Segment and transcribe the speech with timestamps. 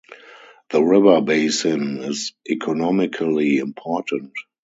[0.71, 4.31] The river basin is economically important.